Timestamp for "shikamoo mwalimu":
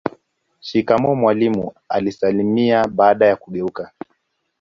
0.59-1.71